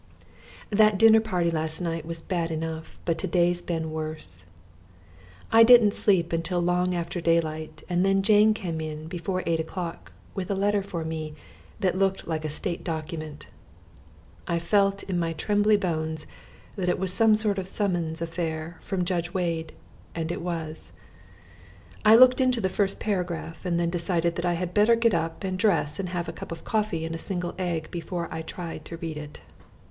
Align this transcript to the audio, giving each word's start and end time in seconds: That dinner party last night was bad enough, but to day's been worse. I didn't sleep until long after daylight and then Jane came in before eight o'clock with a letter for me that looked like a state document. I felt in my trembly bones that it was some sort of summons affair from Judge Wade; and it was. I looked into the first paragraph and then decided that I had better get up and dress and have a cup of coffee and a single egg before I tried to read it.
That 0.71 0.97
dinner 0.97 1.19
party 1.19 1.51
last 1.51 1.79
night 1.79 2.07
was 2.07 2.21
bad 2.23 2.49
enough, 2.49 2.97
but 3.05 3.19
to 3.19 3.27
day's 3.27 3.61
been 3.61 3.91
worse. 3.91 4.43
I 5.51 5.61
didn't 5.61 5.93
sleep 5.93 6.33
until 6.33 6.59
long 6.59 6.95
after 6.95 7.21
daylight 7.21 7.83
and 7.87 8.03
then 8.03 8.23
Jane 8.23 8.55
came 8.55 8.81
in 8.81 9.05
before 9.05 9.43
eight 9.45 9.59
o'clock 9.59 10.11
with 10.33 10.49
a 10.49 10.55
letter 10.55 10.81
for 10.81 11.05
me 11.05 11.35
that 11.81 11.95
looked 11.95 12.27
like 12.27 12.43
a 12.43 12.49
state 12.49 12.83
document. 12.83 13.45
I 14.47 14.57
felt 14.57 15.03
in 15.03 15.19
my 15.19 15.33
trembly 15.33 15.77
bones 15.77 16.25
that 16.75 16.89
it 16.89 16.97
was 16.97 17.13
some 17.13 17.35
sort 17.35 17.59
of 17.59 17.67
summons 17.67 18.23
affair 18.23 18.77
from 18.81 19.05
Judge 19.05 19.35
Wade; 19.35 19.71
and 20.15 20.31
it 20.31 20.41
was. 20.41 20.93
I 22.03 22.15
looked 22.15 22.41
into 22.41 22.59
the 22.59 22.69
first 22.69 22.99
paragraph 22.99 23.63
and 23.67 23.79
then 23.79 23.91
decided 23.91 24.35
that 24.35 24.47
I 24.47 24.53
had 24.53 24.73
better 24.73 24.95
get 24.95 25.13
up 25.13 25.43
and 25.43 25.59
dress 25.59 25.99
and 25.99 26.09
have 26.09 26.27
a 26.27 26.33
cup 26.33 26.51
of 26.51 26.63
coffee 26.63 27.05
and 27.05 27.13
a 27.13 27.19
single 27.19 27.53
egg 27.59 27.91
before 27.91 28.27
I 28.33 28.41
tried 28.41 28.83
to 28.85 28.97
read 28.97 29.17
it. 29.17 29.41